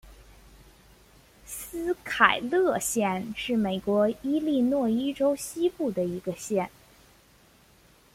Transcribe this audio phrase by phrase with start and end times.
[1.45, 6.71] 斯凯勒县是美国伊利诺伊州西部的一个县。